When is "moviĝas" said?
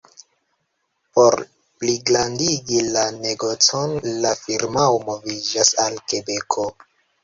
5.09-5.79